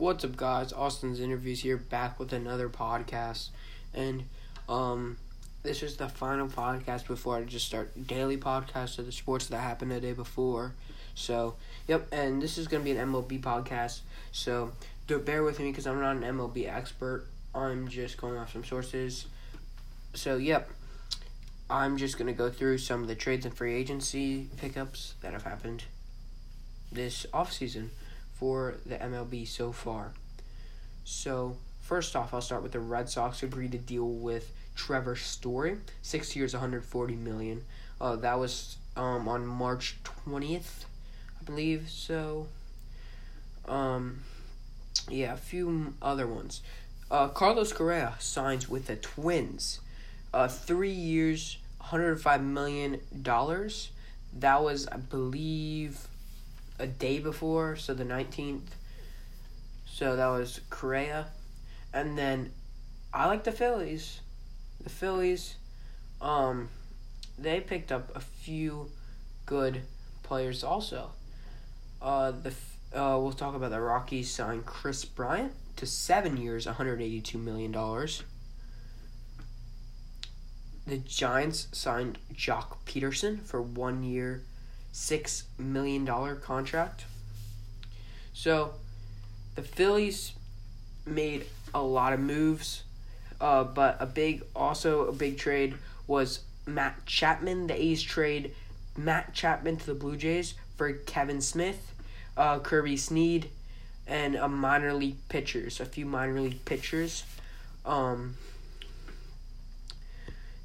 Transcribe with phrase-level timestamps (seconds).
[0.00, 0.72] What's up, guys?
[0.72, 3.50] Austin's interviews here, back with another podcast,
[3.92, 4.24] and
[4.66, 5.18] um,
[5.62, 9.58] this is the final podcast before I just start daily podcast of the sports that
[9.58, 10.72] happened the day before.
[11.14, 14.00] So, yep, and this is gonna be an MLB podcast.
[14.32, 14.72] So,
[15.06, 17.26] do bear with me because I'm not an MLB expert.
[17.54, 19.26] I'm just going off some sources.
[20.14, 20.70] So, yep,
[21.68, 25.42] I'm just gonna go through some of the trades and free agency pickups that have
[25.42, 25.84] happened
[26.90, 27.90] this off season
[28.40, 30.12] for the MLB so far.
[31.04, 35.76] So, first off, I'll start with the Red Sox agreed to deal with Trevor Story,
[36.00, 37.64] six years, 140 million.
[38.00, 40.84] Uh, that was um, on March 20th,
[41.38, 41.90] I believe.
[41.90, 42.46] So,
[43.68, 44.20] um,
[45.10, 46.62] yeah, a few other ones.
[47.10, 49.80] Uh, Carlos Correa signs with the Twins,
[50.32, 53.90] uh, three years, 105 million dollars.
[54.38, 56.06] That was, I believe,
[56.80, 58.70] a day before, so the 19th.
[59.86, 61.26] So that was Correa.
[61.92, 62.52] And then
[63.12, 64.20] I like the Phillies.
[64.82, 65.56] The Phillies,
[66.20, 66.68] um,
[67.38, 68.90] they picked up a few
[69.46, 69.82] good
[70.22, 71.10] players also.
[72.00, 72.54] Uh, the
[72.92, 77.38] uh, we'll talk about the Rockies signed Kris Bryant to seven years, one hundred eighty-two
[77.38, 78.22] million dollars.
[80.86, 84.42] The Giants signed Joc Pederson for one year,
[84.92, 87.04] six million dollar contract.
[88.32, 88.74] So,
[89.54, 90.32] the Phillies
[91.06, 92.84] made a lot of moves,
[93.40, 95.74] uh, but a big also a big trade
[96.06, 97.66] was Matt Chapman.
[97.66, 98.54] The A's trade
[98.96, 101.92] Matt Chapman to the Blue Jays for Kevin Smith,
[102.36, 103.50] uh, Kirby Snead,
[104.06, 107.24] and a minor league pitchers, a few minor league pitchers.
[107.84, 108.36] Um,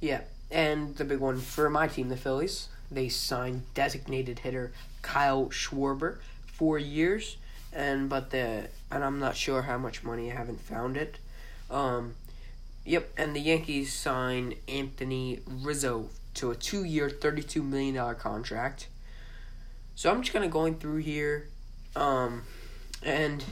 [0.00, 5.46] yeah, and the big one for my team, the Phillies, they signed designated hitter Kyle
[5.46, 7.36] Schwarber, four years,
[7.72, 10.30] and but the and I'm not sure how much money.
[10.30, 11.18] I haven't found it.
[11.70, 12.14] Um,
[12.84, 18.88] yep, and the Yankees signed Anthony Rizzo to a two-year, thirty-two million dollar contract.
[19.94, 21.48] So I'm just kind of going through here,
[21.96, 22.42] um,
[23.02, 23.44] and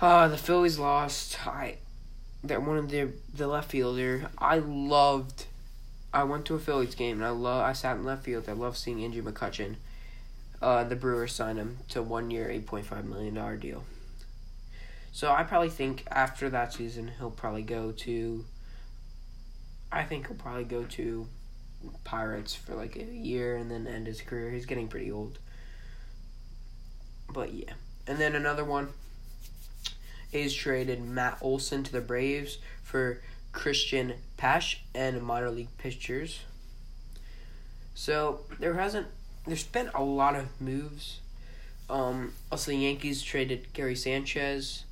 [0.00, 1.46] uh, the Phillies lost.
[1.46, 1.76] I
[2.44, 4.30] that one of the the left fielder.
[4.38, 5.46] I loved.
[6.16, 7.62] I went to a Phillies game and I love.
[7.62, 8.48] I sat in left field.
[8.48, 9.76] I love seeing Andrew McCutchen.
[10.62, 13.84] Uh, the Brewers signed him to a one year, eight point five million dollar deal.
[15.12, 18.44] So I probably think after that season he'll probably go to.
[19.92, 21.26] I think he'll probably go to
[22.04, 24.50] Pirates for like a year and then end his career.
[24.50, 25.38] He's getting pretty old.
[27.32, 27.74] But yeah,
[28.06, 28.88] and then another one.
[30.32, 33.20] is traded Matt Olson to the Braves for
[33.56, 36.40] Christian Pash and minor league pitchers.
[37.94, 39.06] So there hasn't
[39.46, 41.20] there's been a lot of moves.
[41.88, 44.84] Um, also, the Yankees traded Gary Sanchez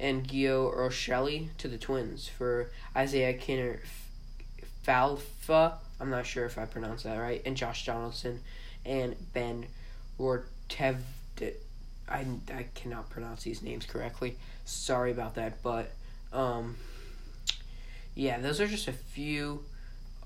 [0.00, 5.74] and Gio Urshela to the Twins for Isiah Kiner-Falfa.
[6.00, 7.40] I'm not sure if I pronounced that right.
[7.44, 8.40] And Josh Donaldson
[8.84, 9.66] and Ben
[10.18, 10.96] Rortev.
[12.08, 14.36] I, I cannot pronounce these names correctly.
[14.64, 15.62] Sorry about that.
[15.62, 15.92] But,
[16.32, 16.74] um,
[18.14, 19.64] yeah, those are just a few.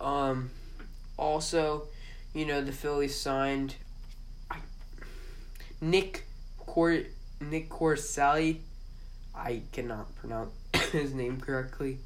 [0.00, 0.50] Um,
[1.16, 1.88] also,
[2.34, 3.76] you know, the Phillies signed
[5.80, 6.24] Nick
[6.58, 7.02] Cor
[7.40, 8.60] Nick Corselli.
[9.34, 10.52] I cannot pronounce
[10.92, 11.98] his name correctly.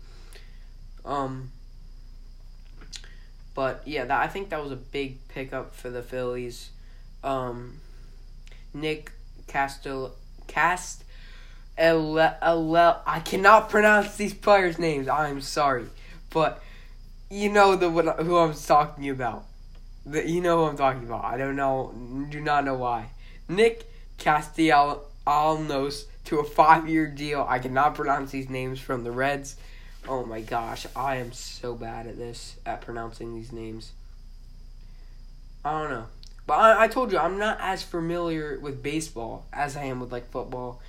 [1.05, 1.51] Um
[3.55, 6.71] but yeah, that I think that was a big pickup for the Phillies.
[7.23, 7.81] Um
[8.75, 9.13] Nick
[9.47, 10.15] Castel
[10.47, 11.05] Cast
[11.81, 15.09] I cannot pronounce these players' names.
[15.09, 15.87] I'm sorry.
[16.29, 16.63] But
[17.31, 19.45] you know the who I'm talking about.
[20.05, 21.25] The, you know who I'm talking about.
[21.25, 21.95] I don't know,
[22.31, 23.11] do not know why.
[23.49, 27.47] Nick Castellanos to a five-year deal.
[27.49, 29.57] I cannot pronounce these names from the Reds.
[30.09, 33.93] Oh my gosh, I am so bad at this, at pronouncing these names.
[35.65, 36.07] I don't know.
[36.47, 40.11] But I, I told you, I'm not as familiar with baseball as I am with,
[40.11, 40.81] like, football.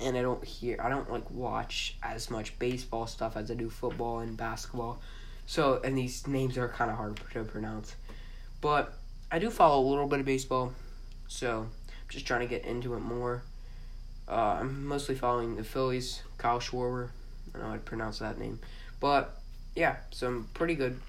[0.00, 3.68] And I don't hear, I don't, like, watch as much baseball stuff as I do
[3.68, 5.00] football and basketball.
[5.46, 7.96] So, and these names are kind of hard to pronounce.
[8.60, 8.94] But
[9.30, 10.72] I do follow a little bit of baseball,
[11.26, 11.70] so I'm
[12.08, 13.42] just trying to get into it more.
[14.28, 17.08] Uh, I'm mostly following the Phillies, Kyle Schwarber.
[17.48, 18.58] I don't know how to pronounce that name.
[19.00, 19.40] But
[19.74, 21.00] yeah, some pretty good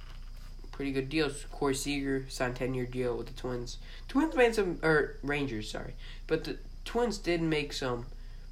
[0.71, 1.45] pretty good deals.
[1.51, 3.77] Corey Seager signed ten year deal with the Twins.
[4.07, 5.95] Twins made some or Rangers, sorry.
[6.27, 8.06] But the Twins did make some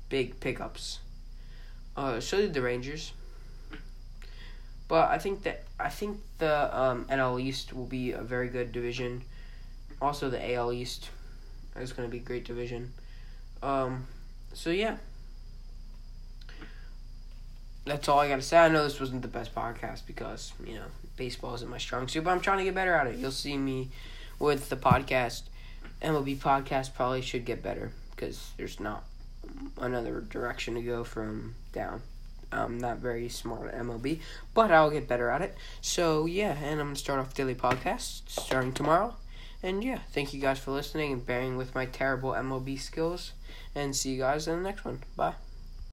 [0.10, 1.00] big pickups.
[1.96, 3.12] Uh, so did the Rangers.
[4.88, 8.72] But I think that I think the um, NL East will be a very good
[8.72, 9.24] division.
[10.02, 11.10] Also, the AL East
[11.76, 12.94] is going to be a great division.
[13.62, 14.06] Um,
[14.54, 14.98] so yeah,
[17.86, 18.58] that's all I gotta say.
[18.58, 22.24] I know this wasn't the best podcast because you know baseball isn't my strong suit,
[22.24, 23.18] but I'm trying to get better at it.
[23.18, 23.90] You'll see me
[24.40, 25.44] with the podcast.
[26.02, 29.04] MLB podcast probably should get better because there's not
[29.80, 32.02] another direction to go from down.
[32.52, 34.20] I'm not very smart at MLB,
[34.54, 35.56] but I'll get better at it.
[35.82, 39.16] So yeah, and I'm gonna start off daily podcast starting tomorrow.
[39.64, 43.34] And yeah, thank you guys for listening and bearing with my terrible MLB skills.
[43.76, 45.02] And see you guys in the next one.
[45.16, 45.34] Bye.